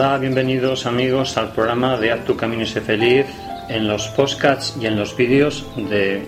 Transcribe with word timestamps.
Hola, 0.00 0.16
bienvenidos 0.18 0.86
amigos 0.86 1.36
al 1.38 1.50
programa 1.50 1.96
de 1.96 2.12
Haz 2.12 2.24
tu 2.24 2.36
camino 2.36 2.62
y 2.62 2.66
sé 2.66 2.80
feliz 2.80 3.26
en 3.68 3.88
los 3.88 4.06
podcasts 4.06 4.76
y 4.80 4.86
en 4.86 4.94
los 4.94 5.16
vídeos 5.16 5.66
de 5.76 6.22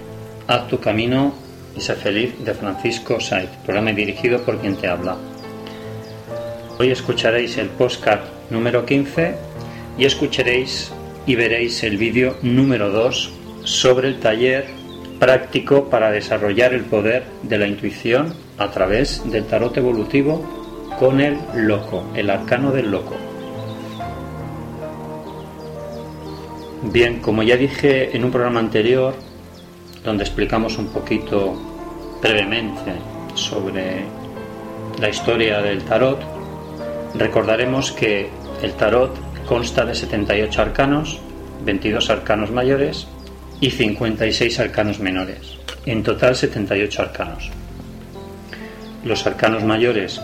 Haz 0.49 0.67
tu 0.67 0.81
camino 0.81 1.33
y 1.77 1.81
sé 1.81 1.95
feliz 1.95 2.35
de 2.45 2.53
Francisco 2.53 3.21
Saiz, 3.21 3.49
programa 3.65 3.93
dirigido 3.93 4.41
por 4.41 4.59
quien 4.59 4.75
te 4.75 4.89
habla. 4.89 5.17
Hoy 6.81 6.91
escucharéis 6.91 7.59
el 7.59 7.69
podcast 7.69 8.25
número 8.51 8.85
15 8.85 9.37
y 9.97 10.05
escucharéis 10.05 10.91
y 11.25 11.37
veréis 11.37 11.85
el 11.85 11.97
vídeo 11.97 12.39
número 12.43 12.91
2 12.91 13.33
sobre 13.63 14.09
el 14.09 14.19
taller 14.19 14.67
práctico 15.21 15.89
para 15.89 16.11
desarrollar 16.11 16.75
el 16.75 16.87
poder 16.87 17.23
de 17.45 17.59
la 17.59 17.69
intuición 17.69 18.35
a 18.59 18.73
través 18.73 19.23
del 19.31 19.45
tarot 19.45 19.77
evolutivo 19.77 20.89
con 20.99 21.21
el 21.21 21.39
loco, 21.55 22.11
el 22.17 22.31
arcano 22.31 22.73
del 22.73 22.91
loco. 22.91 23.30
Bien, 26.83 27.21
como 27.21 27.43
ya 27.43 27.57
dije 27.57 28.17
en 28.17 28.25
un 28.25 28.31
programa 28.31 28.61
anterior, 28.61 29.15
donde 30.03 30.25
explicamos 30.25 30.79
un 30.79 30.87
poquito 30.87 31.55
brevemente 32.23 32.93
sobre 33.35 34.05
la 34.99 35.11
historia 35.11 35.61
del 35.61 35.83
tarot, 35.83 36.19
recordaremos 37.15 37.93
que 37.93 38.31
el 38.63 38.73
tarot 38.73 39.15
consta 39.47 39.85
de 39.85 39.95
78 39.95 40.63
arcanos, 40.63 41.21
22 41.67 42.09
arcanos 42.09 42.51
mayores 42.51 43.07
y 43.61 43.71
56 43.71 44.59
arcanos 44.61 45.01
menores. 45.01 45.59
En 45.85 46.03
total 46.03 46.35
78 46.35 47.03
arcanos. 47.03 47.51
Los 49.05 49.27
arcanos 49.27 49.65
mayores 49.65 50.19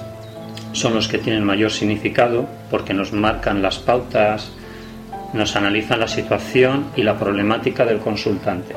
son 0.73 0.95
los 0.95 1.07
que 1.09 1.19
tienen 1.19 1.45
mayor 1.45 1.71
significado 1.71 2.49
porque 2.71 2.95
nos 2.95 3.13
marcan 3.13 3.61
las 3.61 3.79
pautas, 3.79 4.53
nos 5.33 5.57
analizan 5.57 6.01
la 6.01 6.09
situación 6.09 6.87
y 6.97 7.03
la 7.03 7.19
problemática 7.19 7.85
del 7.85 7.99
consultante 7.99 8.75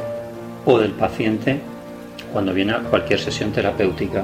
o 0.65 0.77
del 0.79 0.91
paciente 0.91 1.59
cuando 2.31 2.53
viene 2.53 2.73
a 2.73 2.79
cualquier 2.79 3.19
sesión 3.19 3.51
terapéutica. 3.51 4.23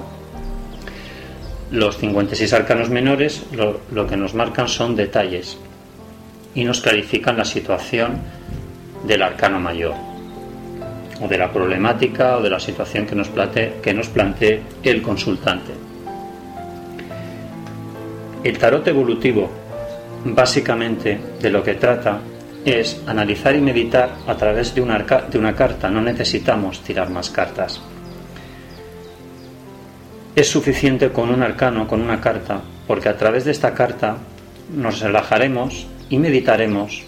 Los 1.71 1.97
56 1.97 2.53
arcanos 2.53 2.89
menores 2.89 3.45
lo, 3.51 4.07
que 4.07 4.17
nos 4.17 4.35
marcan 4.35 4.67
son 4.67 4.95
detalles 4.95 5.57
y 6.53 6.63
nos 6.63 6.81
clarifican 6.81 7.37
la 7.37 7.45
situación 7.45 8.19
del 9.05 9.23
arcano 9.23 9.59
mayor 9.59 9.93
o 11.21 11.27
de 11.27 11.37
la 11.37 11.51
problemática 11.51 12.37
o 12.37 12.41
de 12.41 12.49
la 12.49 12.59
situación 12.59 13.05
que 13.05 13.15
nos, 13.15 13.29
que 13.81 13.93
nos 13.93 14.09
plantee 14.09 14.61
el 14.83 15.01
consultante. 15.01 15.71
El 18.43 18.57
tarot 18.59 18.87
evolutivo 18.87 19.49
básicamente 20.25 21.19
de 21.39 21.49
lo 21.49 21.63
que 21.63 21.75
trata 21.75 22.19
es 22.65 22.99
analizar 23.05 23.55
y 23.55 23.61
meditar 23.61 24.09
a 24.27 24.35
través 24.35 24.73
de 24.73 24.81
una, 24.81 24.97
de 24.99 25.37
una 25.37 25.55
carta. 25.55 25.89
No 25.89 26.01
necesitamos 26.01 26.81
tirar 26.81 27.09
más 27.09 27.29
cartas. 27.29 27.79
Es 30.35 30.49
suficiente 30.49 31.11
con 31.11 31.29
un 31.29 31.43
arcano, 31.43 31.87
con 31.87 32.01
una 32.01 32.19
carta, 32.19 32.61
porque 32.87 33.07
a 33.07 33.17
través 33.17 33.45
de 33.45 33.51
esta 33.51 33.73
carta 33.73 34.17
nos 34.75 34.99
relajaremos 34.99 35.87
y 36.09 36.17
meditaremos 36.17 37.03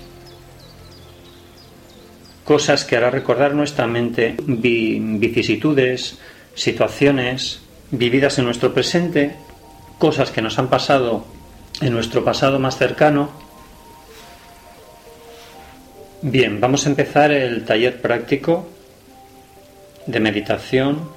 cosas 2.45 2.85
que 2.85 2.95
hará 2.95 3.09
recordar 3.09 3.53
nuestra 3.53 3.87
mente 3.87 4.37
vicisitudes, 4.39 6.17
situaciones 6.55 7.61
vividas 7.91 8.39
en 8.39 8.45
nuestro 8.45 8.73
presente, 8.73 9.35
cosas 9.97 10.31
que 10.31 10.41
nos 10.41 10.57
han 10.57 10.69
pasado 10.69 11.25
en 11.81 11.93
nuestro 11.93 12.23
pasado 12.23 12.59
más 12.59 12.77
cercano. 12.77 13.29
Bien, 16.21 16.59
vamos 16.59 16.85
a 16.85 16.89
empezar 16.89 17.31
el 17.31 17.63
taller 17.65 18.01
práctico 18.01 18.67
de 20.07 20.19
meditación 20.19 21.09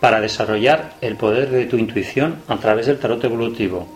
para 0.00 0.20
desarrollar 0.20 0.94
el 1.00 1.16
poder 1.16 1.50
de 1.50 1.64
tu 1.64 1.78
intuición 1.78 2.42
a 2.48 2.56
través 2.58 2.86
del 2.86 2.98
tarot 2.98 3.24
evolutivo 3.24 3.88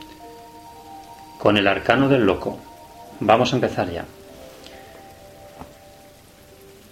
con 1.38 1.56
el 1.56 1.68
arcano 1.68 2.08
del 2.08 2.24
loco. 2.24 2.58
Vamos 3.20 3.52
a 3.52 3.56
empezar 3.56 3.90
ya. 3.90 4.04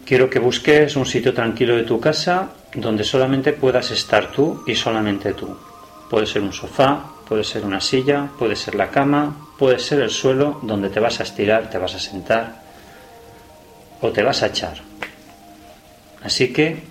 Quiero 0.04 0.28
que 0.28 0.38
busques 0.38 0.94
un 0.96 1.06
sitio 1.06 1.32
tranquilo 1.32 1.76
de 1.76 1.82
tu 1.82 1.98
casa 1.98 2.50
donde 2.74 3.04
solamente 3.04 3.54
puedas 3.54 3.90
estar 3.90 4.30
tú 4.30 4.62
y 4.66 4.74
solamente 4.74 5.32
tú. 5.32 5.56
Puede 6.10 6.26
ser 6.26 6.42
un 6.42 6.52
sofá, 6.52 7.15
puede 7.28 7.44
ser 7.44 7.64
una 7.64 7.80
silla, 7.80 8.28
puede 8.38 8.56
ser 8.56 8.74
la 8.74 8.90
cama, 8.90 9.48
puede 9.58 9.78
ser 9.78 10.00
el 10.00 10.10
suelo 10.10 10.60
donde 10.62 10.90
te 10.90 11.00
vas 11.00 11.20
a 11.20 11.24
estirar, 11.24 11.70
te 11.70 11.78
vas 11.78 11.94
a 11.94 11.98
sentar 11.98 12.62
o 14.00 14.10
te 14.10 14.22
vas 14.22 14.42
a 14.42 14.46
echar. 14.46 14.78
Así 16.22 16.52
que 16.52 16.82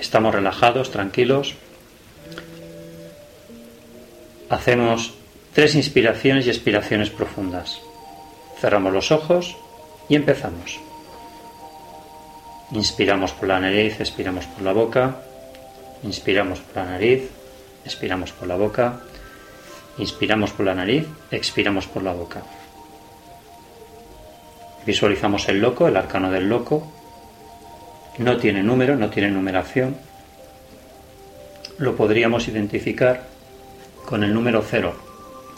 estamos 0.00 0.34
relajados, 0.34 0.90
tranquilos. 0.90 1.54
Hacemos 4.48 5.14
tres 5.52 5.74
inspiraciones 5.74 6.46
y 6.46 6.50
expiraciones 6.50 7.10
profundas. 7.10 7.80
Cerramos 8.60 8.92
los 8.92 9.10
ojos 9.10 9.56
y 10.08 10.14
empezamos. 10.14 10.78
Inspiramos 12.72 13.32
por 13.32 13.48
la 13.48 13.60
nariz, 13.60 14.00
expiramos 14.00 14.46
por 14.46 14.62
la 14.62 14.72
boca. 14.72 15.16
Inspiramos 16.02 16.60
por 16.60 16.76
la 16.76 16.90
nariz, 16.90 17.30
expiramos 17.84 18.32
por 18.32 18.48
la 18.48 18.56
boca. 18.56 19.00
Inspiramos 19.98 20.52
por 20.52 20.66
la 20.66 20.74
nariz, 20.74 21.06
expiramos 21.30 21.86
por 21.86 22.02
la 22.02 22.12
boca. 22.12 22.42
Visualizamos 24.86 25.48
el 25.48 25.60
loco, 25.60 25.88
el 25.88 25.96
arcano 25.96 26.30
del 26.30 26.48
loco. 26.48 26.86
No 28.18 28.36
tiene 28.36 28.62
número, 28.62 28.96
no 28.96 29.10
tiene 29.10 29.30
numeración. 29.30 29.96
Lo 31.78 31.96
podríamos 31.96 32.46
identificar 32.48 33.26
con 34.04 34.22
el 34.22 34.32
número 34.32 34.62
cero. 34.62 34.94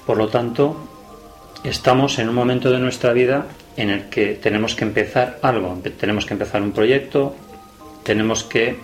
Por 0.07 0.17
lo 0.17 0.29
tanto, 0.29 0.77
estamos 1.63 2.19
en 2.19 2.29
un 2.29 2.35
momento 2.35 2.71
de 2.71 2.79
nuestra 2.79 3.13
vida 3.13 3.47
en 3.77 3.91
el 3.91 4.09
que 4.09 4.35
tenemos 4.35 4.75
que 4.75 4.85
empezar 4.85 5.39
algo, 5.43 5.79
tenemos 6.01 6.27
que 6.27 6.35
empezar 6.35 6.63
un 6.63 6.73
proyecto, 6.73 7.37
tenemos 8.03 8.43
que 8.43 8.79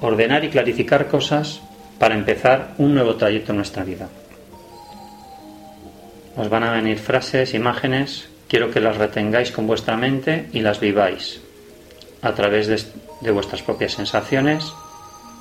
ordenar 0.00 0.44
y 0.44 0.48
clarificar 0.48 1.08
cosas 1.08 1.60
para 1.98 2.14
empezar 2.14 2.74
un 2.78 2.94
nuevo 2.94 3.16
trayecto 3.16 3.52
en 3.52 3.56
nuestra 3.56 3.84
vida. 3.84 4.08
Os 6.36 6.48
van 6.48 6.64
a 6.64 6.72
venir 6.72 6.98
frases, 6.98 7.54
imágenes, 7.54 8.28
quiero 8.48 8.70
que 8.70 8.80
las 8.80 8.96
retengáis 8.96 9.52
con 9.52 9.66
vuestra 9.66 9.96
mente 9.96 10.48
y 10.52 10.60
las 10.60 10.80
viváis 10.80 11.40
a 12.22 12.34
través 12.34 12.66
de, 13.20 13.30
vuestras 13.30 13.62
propias 13.62 13.92
sensaciones, 13.92 14.72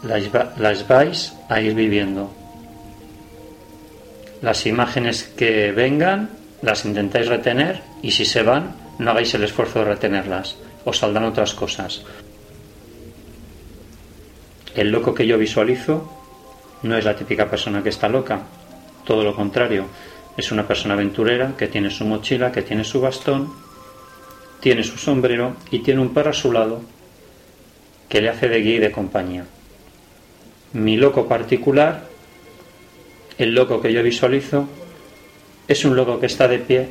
las, 0.03 0.23
las 0.59 0.87
vais 0.87 1.33
a 1.47 1.61
ir 1.61 1.73
viviendo. 1.73 2.29
Las 4.41 4.65
imágenes 4.65 5.23
que 5.23 5.71
vengan 5.71 6.29
las 6.61 6.83
intentáis 6.83 7.27
retener 7.27 7.81
y 8.01 8.11
si 8.11 8.25
se 8.25 8.43
van, 8.43 8.75
no 8.99 9.11
hagáis 9.11 9.33
el 9.33 9.43
esfuerzo 9.43 9.79
de 9.79 9.85
retenerlas, 9.85 10.57
os 10.83 10.97
saldrán 10.97 11.23
otras 11.23 11.53
cosas. 11.53 12.03
El 14.75 14.91
loco 14.91 15.13
que 15.13 15.25
yo 15.25 15.37
visualizo 15.37 16.11
no 16.83 16.97
es 16.97 17.05
la 17.05 17.15
típica 17.15 17.49
persona 17.49 17.81
que 17.81 17.89
está 17.89 18.09
loca, 18.09 18.41
todo 19.05 19.23
lo 19.23 19.35
contrario, 19.35 19.85
es 20.35 20.51
una 20.51 20.67
persona 20.67 20.95
aventurera 20.95 21.55
que 21.57 21.67
tiene 21.67 21.89
su 21.89 22.05
mochila, 22.05 22.51
que 22.51 22.63
tiene 22.63 22.83
su 22.83 22.99
bastón, 23.01 23.53
tiene 24.59 24.83
su 24.83 24.97
sombrero 24.97 25.55
y 25.71 25.79
tiene 25.79 26.01
un 26.01 26.13
perro 26.13 26.31
a 26.31 26.33
su 26.33 26.51
lado 26.51 26.81
que 28.09 28.21
le 28.21 28.29
hace 28.29 28.47
de 28.47 28.61
guía 28.61 28.75
y 28.75 28.79
de 28.79 28.91
compañía. 28.91 29.45
Mi 30.73 30.97
loco 30.97 31.27
particular, 31.27 32.07
el 33.37 33.53
loco 33.53 33.81
que 33.81 33.93
yo 33.93 34.01
visualizo, 34.01 34.67
es 35.67 35.85
un 35.85 35.95
loco 35.95 36.19
que 36.19 36.25
está 36.25 36.47
de 36.47 36.59
pie, 36.59 36.89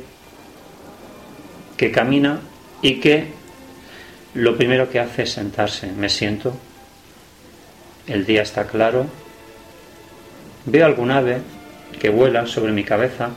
que 1.77 1.91
camina 1.91 2.39
y 2.81 2.99
que 2.99 3.27
lo 4.35 4.55
primero 4.55 4.89
que 4.89 4.99
hace 4.99 5.23
es 5.23 5.31
sentarse. 5.31 5.91
Me 5.91 6.09
siento, 6.09 6.53
el 8.07 8.25
día 8.25 8.41
está 8.41 8.67
claro, 8.67 9.05
veo 10.65 10.85
algún 10.85 11.11
ave 11.11 11.41
que 11.99 12.09
vuela 12.09 12.45
sobre 12.45 12.71
mi 12.71 12.83
cabeza, 12.83 13.29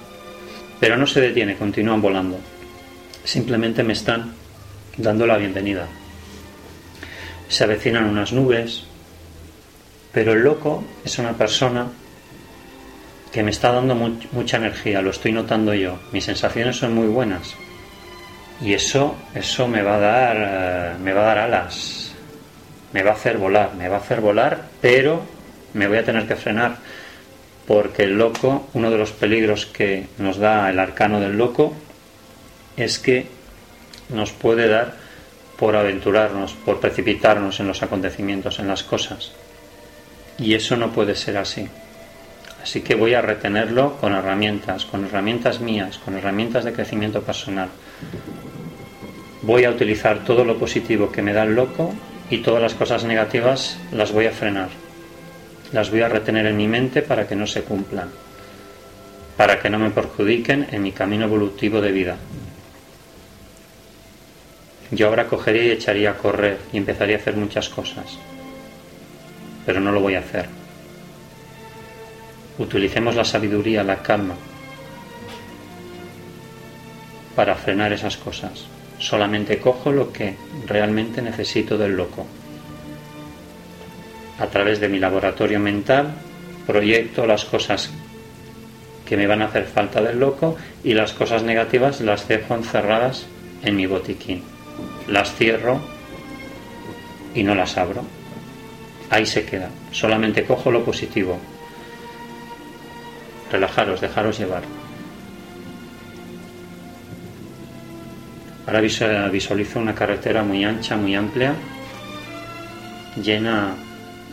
pero 0.81 0.97
no 0.97 1.07
se 1.07 1.21
detiene, 1.21 1.57
continúan 1.57 2.03
volando. 2.03 2.39
Simplemente 3.25 3.83
me 3.83 3.93
están 3.93 4.35
dando 4.97 5.27
la 5.27 5.37
bienvenida. 5.37 5.87
Se 7.49 7.65
avecinan 7.65 8.05
unas 8.05 8.33
nubes, 8.33 8.85
pero 10.13 10.33
el 10.33 10.41
loco 10.41 10.85
es 11.05 11.19
una 11.19 11.33
persona 11.33 11.89
que 13.33 13.43
me 13.43 13.51
está 13.51 13.73
dando 13.73 13.95
mucha 13.95 14.57
energía, 14.57 15.03
lo 15.03 15.11
estoy 15.11 15.33
notando 15.33 15.75
yo. 15.75 15.99
Mis 16.13 16.25
sensaciones 16.25 16.77
son 16.77 16.95
muy 16.95 17.07
buenas. 17.07 17.55
Y 18.61 18.73
eso, 18.73 19.15
eso 19.35 19.69
me 19.69 19.83
va 19.83 19.97
a 19.97 20.01
dar, 20.01 20.37
eh, 20.39 20.99
me 21.03 21.13
va 21.13 21.23
a 21.23 21.25
dar 21.27 21.39
alas. 21.39 22.15
Me 22.93 23.03
va 23.03 23.11
a 23.11 23.15
hacer 23.15 23.37
volar, 23.37 23.75
me 23.75 23.89
va 23.89 23.97
a 23.97 24.01
hacer 24.01 24.21
volar, 24.21 24.71
pero 24.81 25.23
me 25.75 25.87
voy 25.87 25.99
a 25.99 26.05
tener 26.05 26.27
que 26.27 26.37
frenar 26.37 26.79
porque 27.67 28.05
el 28.05 28.17
loco, 28.19 28.69
uno 28.75 28.91
de 28.91 28.99
los 28.99 29.13
peligros 29.13 29.67
que 29.67 30.07
nos 30.19 30.39
da 30.39 30.71
el 30.71 30.79
arcano 30.79 31.21
del 31.21 31.37
loco 31.37 31.75
es 32.77 32.99
que 32.99 33.27
nos 34.09 34.31
puede 34.31 34.69
dar 34.69 34.95
por 35.59 35.75
aventurarnos, 35.75 36.53
por 36.53 36.81
precipitarnos 36.81 37.61
en 37.61 37.67
los 37.67 37.83
acontecimientos, 37.83 38.59
en 38.59 38.69
las 38.69 38.83
cosas. 38.83 39.33
Y 40.39 40.55
eso 40.55 40.77
no 40.77 40.93
puede 40.93 41.15
ser 41.15 41.39
así. 41.39 41.67
Así 42.63 42.83
que 42.83 42.95
voy 42.95 43.15
a 43.15 43.23
retenerlo 43.23 43.97
con 43.97 44.13
herramientas, 44.13 44.85
con 44.85 45.05
herramientas 45.05 45.61
mías, 45.61 45.99
con 45.99 46.15
herramientas 46.15 46.65
de 46.65 46.73
crecimiento 46.73 47.23
personal. 47.23 47.69
Voy 49.43 49.65
a 49.65 49.71
utilizar 49.71 50.25
todo 50.25 50.45
lo 50.45 50.59
positivo 50.59 51.11
que 51.11 51.23
me 51.23 51.33
da 51.33 51.45
el 51.45 51.55
loco 51.55 51.95
y 52.29 52.39
todas 52.39 52.61
las 52.61 52.75
cosas 52.75 53.05
negativas 53.05 53.79
las 53.93 54.13
voy 54.13 54.27
a 54.27 54.33
frenar. 54.33 54.86
Las 55.73 55.91
voy 55.91 56.03
a 56.03 56.09
retener 56.09 56.47
en 56.47 56.57
mi 56.57 56.69
mente 56.69 57.03
para 57.03 57.27
que 57.27 57.35
no 57.35 57.47
se 57.47 57.63
cumplan, 57.63 58.11
para 59.37 59.61
que 59.61 59.69
no 59.69 59.79
me 59.79 59.91
perjudiquen 59.91 60.69
en 60.71 60.83
mi 60.83 60.93
camino 60.93 61.25
evolutivo 61.25 61.81
de 61.81 61.93
vida. 61.93 62.17
Yo 64.93 65.09
ahora 65.09 65.27
cogería 65.27 65.65
y 65.65 65.71
echaría 65.71 66.11
a 66.11 66.19
correr 66.19 66.59
y 66.73 66.77
empezaría 66.77 67.17
a 67.17 67.19
hacer 67.19 67.35
muchas 67.37 67.69
cosas, 67.69 68.19
pero 69.65 69.81
no 69.81 69.91
lo 69.91 70.01
voy 70.01 70.15
a 70.15 70.21
hacer. 70.21 70.47
Utilicemos 72.59 73.17
la 73.17 73.25
sabiduría, 73.25 73.83
la 73.83 74.03
calma, 74.03 74.37
para 77.35 77.57
frenar 77.57 77.93
esas 77.93 78.17
cosas. 78.17 78.67
Solamente 78.99 79.59
cojo 79.59 79.93
lo 79.93 80.13
que 80.13 80.37
realmente 80.67 81.21
necesito 81.21 81.77
del 81.77 81.97
loco. 81.97 82.27
A 84.39 84.47
través 84.47 84.81
de 84.81 84.89
mi 84.89 84.99
laboratorio 84.99 85.61
mental 85.61 86.15
proyecto 86.67 87.27
las 87.27 87.45
cosas 87.45 87.91
que 89.07 89.17
me 89.17 89.27
van 89.27 89.41
a 89.41 89.47
hacer 89.47 89.65
falta 89.65 90.03
del 90.03 90.19
loco 90.19 90.57
y 90.83 90.95
las 90.95 91.13
cosas 91.13 91.43
negativas 91.43 92.01
las 92.01 92.29
dejo 92.29 92.55
encerradas 92.55 93.27
en 93.63 93.77
mi 93.77 93.87
botiquín. 93.87 94.43
Las 95.09 95.35
cierro 95.35 95.81
y 97.35 97.43
no 97.45 97.55
las 97.55 97.79
abro. 97.79 98.05
Ahí 99.09 99.25
se 99.25 99.47
queda. 99.47 99.71
Solamente 99.93 100.45
cojo 100.45 100.71
lo 100.71 100.85
positivo. 100.85 101.39
Relajaros, 103.51 104.01
dejaros 104.01 104.39
llevar. 104.39 104.63
Ahora 108.67 108.81
visualizo 108.81 109.79
una 109.79 109.95
carretera 109.95 110.43
muy 110.43 110.65
ancha, 110.65 110.97
muy 110.97 111.15
amplia, 111.15 111.55
llena 113.23 113.77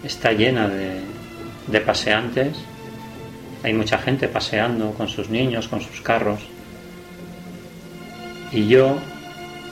está 0.03 0.33
llena 0.33 0.67
de, 0.67 1.79
paseantes. 1.81 2.57
Hay 3.63 3.73
mucha 3.73 3.97
gente 3.97 4.27
paseando 4.27 4.91
con 4.91 5.07
sus 5.07 5.29
niños, 5.29 5.67
con 5.67 5.81
sus 5.81 6.01
carros. 6.01 6.41
Y 8.51 8.67
yo, 8.67 8.97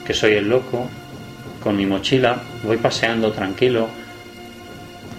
que 0.06 0.14
soy 0.14 0.32
el 0.32 0.48
loco, 0.48 0.88
con 1.62 1.76
mi 1.76 1.86
mochila, 1.86 2.42
voy 2.64 2.78
paseando 2.78 3.32
tranquilo, 3.32 3.88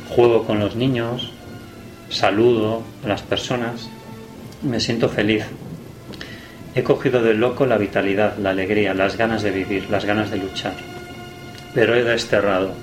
juego 0.09 0.43
con 0.43 0.59
los 0.59 0.75
niños, 0.75 1.31
saludo 2.09 2.83
a 3.05 3.07
las 3.07 3.21
personas, 3.21 3.87
me 4.61 4.79
siento 4.79 5.07
feliz. 5.07 5.45
He 6.75 6.83
cogido 6.83 7.21
del 7.21 7.39
loco 7.39 7.65
la 7.65 7.77
vitalidad, 7.77 8.37
la 8.37 8.49
alegría, 8.49 8.93
las 8.93 9.15
ganas 9.15 9.43
de 9.43 9.51
vivir, 9.51 9.89
las 9.89 10.05
ganas 10.05 10.31
de 10.31 10.37
luchar. 10.37 10.73
Pero 11.73 11.95
he 11.95 12.03
desterrado 12.03 12.73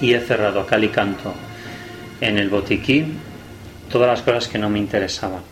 y 0.00 0.14
he 0.14 0.20
cerrado 0.20 0.60
a 0.60 0.66
cal 0.66 0.84
y 0.84 0.88
canto 0.88 1.34
en 2.20 2.38
el 2.38 2.48
botiquín 2.48 3.18
todas 3.90 4.08
las 4.08 4.22
cosas 4.22 4.48
que 4.48 4.58
no 4.58 4.68
me 4.68 4.78
interesaban. 4.78 5.42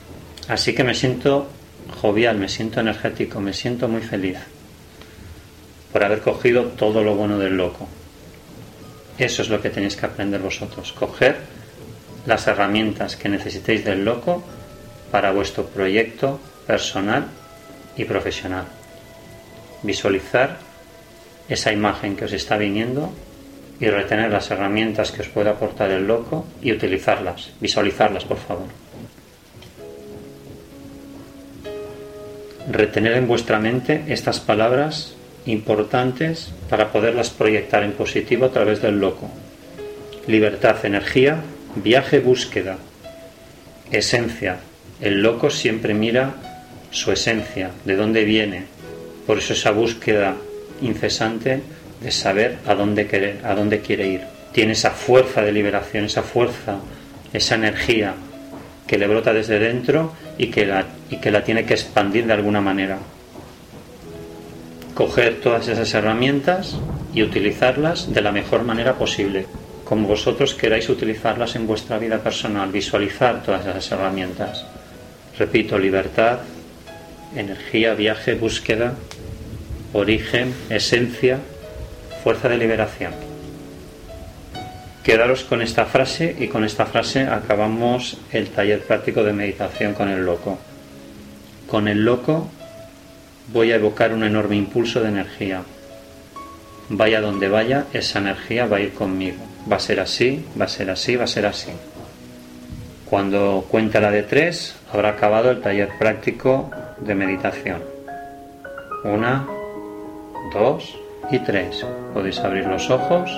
Así 0.48 0.74
que 0.74 0.84
me 0.84 0.94
siento 0.94 1.48
jovial, 2.00 2.38
me 2.38 2.48
siento 2.48 2.80
energético, 2.80 3.40
me 3.40 3.52
siento 3.52 3.88
muy 3.88 4.02
feliz 4.02 4.38
por 5.92 6.02
haber 6.02 6.20
cogido 6.20 6.64
todo 6.64 7.02
lo 7.02 7.14
bueno 7.14 7.38
del 7.38 7.56
loco. 7.56 7.88
Eso 9.16 9.42
es 9.42 9.48
lo 9.48 9.62
que 9.62 9.70
tenéis 9.70 9.94
que 9.96 10.06
aprender 10.06 10.40
vosotros, 10.40 10.92
coger 10.92 11.36
las 12.26 12.46
herramientas 12.46 13.16
que 13.16 13.28
necesitéis 13.28 13.84
del 13.84 14.04
loco 14.04 14.42
para 15.12 15.30
vuestro 15.30 15.66
proyecto 15.66 16.40
personal 16.66 17.26
y 17.96 18.04
profesional. 18.04 18.64
Visualizar 19.82 20.58
esa 21.48 21.72
imagen 21.72 22.16
que 22.16 22.24
os 22.24 22.32
está 22.32 22.56
viniendo 22.56 23.12
y 23.80 23.88
retener 23.88 24.30
las 24.30 24.50
herramientas 24.50 25.10
que 25.10 25.22
os 25.22 25.28
puede 25.28 25.50
aportar 25.50 25.90
el 25.90 26.06
loco 26.06 26.46
y 26.62 26.72
utilizarlas, 26.72 27.50
visualizarlas 27.60 28.24
por 28.24 28.38
favor. 28.38 28.66
Retener 32.70 33.14
en 33.14 33.28
vuestra 33.28 33.58
mente 33.58 34.04
estas 34.08 34.40
palabras 34.40 35.14
importantes 35.46 36.50
para 36.70 36.90
poderlas 36.90 37.30
proyectar 37.30 37.82
en 37.82 37.92
positivo 37.92 38.46
a 38.46 38.50
través 38.50 38.80
del 38.80 39.00
loco. 39.00 39.30
Libertad, 40.26 40.76
energía, 40.84 41.42
viaje, 41.76 42.20
búsqueda, 42.20 42.78
esencia. 43.90 44.60
El 45.00 45.22
loco 45.22 45.50
siempre 45.50 45.92
mira 45.92 46.34
su 46.90 47.12
esencia, 47.12 47.70
de 47.84 47.96
dónde 47.96 48.24
viene. 48.24 48.64
Por 49.26 49.38
eso 49.38 49.52
esa 49.52 49.72
búsqueda 49.72 50.36
incesante 50.80 51.60
de 52.00 52.10
saber 52.10 52.58
a 52.66 52.74
dónde, 52.74 53.06
quiere, 53.06 53.38
a 53.44 53.54
dónde 53.54 53.80
quiere 53.80 54.06
ir. 54.08 54.20
Tiene 54.52 54.72
esa 54.72 54.90
fuerza 54.90 55.42
de 55.42 55.52
liberación, 55.52 56.04
esa 56.04 56.22
fuerza, 56.22 56.78
esa 57.32 57.54
energía 57.56 58.14
que 58.86 58.98
le 58.98 59.06
brota 59.06 59.32
desde 59.32 59.58
dentro 59.58 60.12
y 60.38 60.48
que 60.48 60.66
la, 60.66 60.86
y 61.10 61.16
que 61.16 61.30
la 61.30 61.44
tiene 61.44 61.64
que 61.64 61.74
expandir 61.74 62.26
de 62.26 62.34
alguna 62.34 62.60
manera. 62.60 62.98
Coger 64.94 65.40
todas 65.40 65.66
esas 65.68 65.92
herramientas 65.94 66.76
y 67.12 67.22
utilizarlas 67.22 68.12
de 68.12 68.20
la 68.20 68.32
mejor 68.32 68.62
manera 68.62 68.94
posible, 68.94 69.46
como 69.84 70.08
vosotros 70.08 70.54
queráis 70.54 70.88
utilizarlas 70.88 71.56
en 71.56 71.66
vuestra 71.66 71.98
vida 71.98 72.18
personal, 72.18 72.70
visualizar 72.70 73.42
todas 73.42 73.66
esas 73.66 73.90
herramientas. 73.92 74.64
Repito, 75.38 75.78
libertad, 75.78 76.38
energía, 77.34 77.94
viaje, 77.94 78.34
búsqueda, 78.34 78.94
origen, 79.92 80.54
esencia, 80.70 81.38
fuerza 82.24 82.48
de 82.48 82.56
liberación. 82.56 83.12
Quedaros 85.02 85.44
con 85.44 85.60
esta 85.60 85.84
frase 85.84 86.34
y 86.38 86.48
con 86.48 86.64
esta 86.64 86.86
frase 86.86 87.24
acabamos 87.24 88.16
el 88.32 88.48
taller 88.48 88.80
práctico 88.80 89.22
de 89.22 89.34
meditación 89.34 89.92
con 89.92 90.08
el 90.08 90.24
loco. 90.24 90.58
Con 91.68 91.86
el 91.86 92.02
loco 92.02 92.48
voy 93.52 93.72
a 93.72 93.76
evocar 93.76 94.14
un 94.14 94.24
enorme 94.24 94.56
impulso 94.56 95.02
de 95.02 95.10
energía. 95.10 95.64
Vaya 96.88 97.20
donde 97.20 97.48
vaya, 97.48 97.84
esa 97.92 98.20
energía 98.20 98.64
va 98.64 98.78
a 98.78 98.80
ir 98.80 98.94
conmigo. 98.94 99.44
Va 99.70 99.76
a 99.76 99.80
ser 99.80 100.00
así, 100.00 100.46
va 100.58 100.64
a 100.64 100.68
ser 100.68 100.88
así, 100.88 101.16
va 101.16 101.24
a 101.24 101.26
ser 101.26 101.44
así. 101.44 101.72
Cuando 103.04 103.66
cuente 103.70 104.00
la 104.00 104.10
de 104.10 104.22
tres, 104.22 104.76
habrá 104.90 105.10
acabado 105.10 105.50
el 105.50 105.60
taller 105.60 105.90
práctico 105.98 106.70
de 107.00 107.14
meditación. 107.14 107.82
Una, 109.04 109.46
dos, 110.54 111.03
y 111.30 111.38
tres. 111.40 111.84
Podéis 112.12 112.38
abrir 112.40 112.66
los 112.66 112.90
ojos 112.90 113.30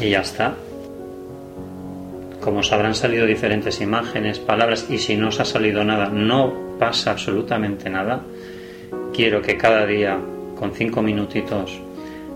y 0.00 0.10
ya 0.10 0.20
está. 0.20 0.54
Como 2.40 2.58
os 2.58 2.72
habrán 2.72 2.94
salido 2.94 3.24
diferentes 3.24 3.80
imágenes, 3.80 4.38
palabras 4.40 4.86
y 4.90 4.98
si 4.98 5.16
no 5.16 5.28
os 5.28 5.38
ha 5.40 5.44
salido 5.44 5.84
nada, 5.84 6.08
no 6.08 6.76
pasa 6.78 7.12
absolutamente 7.12 7.88
nada. 7.88 8.22
Quiero 9.14 9.40
que 9.40 9.56
cada 9.56 9.86
día, 9.86 10.18
con 10.58 10.72
cinco 10.72 11.02
minutitos, 11.02 11.80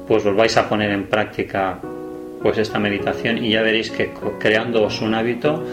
pues 0.07 0.23
volváis 0.23 0.57
a 0.57 0.69
poner 0.69 0.93
en 0.93 1.09
práctica 1.09 1.81
pues 2.41 2.59
esta 2.59 2.79
meditación 2.79 3.43
y 3.43 3.51
ya 3.51 3.63
veréis 3.63 3.91
que 3.91 4.13
creándoos 4.39 5.01
un 5.01 5.15
hábito 5.15 5.65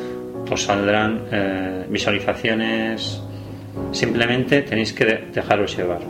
os 0.49 0.63
saldrán 0.63 1.25
eh, 1.31 1.85
visualizaciones. 1.89 3.21
Simplemente 3.91 4.61
tenéis 4.61 4.93
que 4.93 5.05
dejaros 5.05 5.75
llevar. 5.77 6.01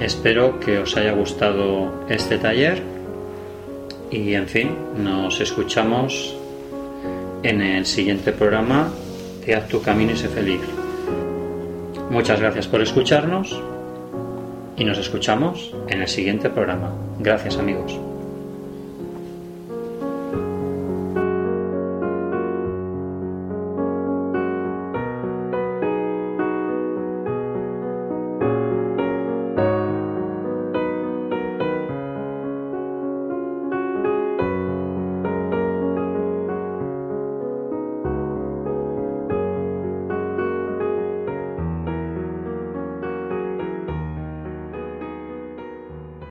Espero 0.00 0.60
que 0.60 0.78
os 0.78 0.96
haya 0.96 1.12
gustado 1.12 2.04
este 2.08 2.38
taller 2.38 2.82
y 4.10 4.34
en 4.34 4.46
fin, 4.46 4.70
nos 4.98 5.40
escuchamos 5.40 6.36
en 7.42 7.60
el 7.60 7.86
siguiente 7.86 8.32
programa 8.32 8.90
de 9.44 9.54
Haz 9.54 9.68
tu 9.68 9.82
camino 9.82 10.12
y 10.12 10.16
sé 10.16 10.28
feliz. 10.28 10.60
Muchas 12.10 12.40
gracias 12.40 12.66
por 12.68 12.82
escucharnos 12.82 13.60
y 14.76 14.84
nos 14.84 14.98
escuchamos 14.98 15.74
en 15.88 16.02
el 16.02 16.08
siguiente 16.08 16.50
programa. 16.50 16.92
Gracias 17.18 17.56
amigos. 17.58 17.98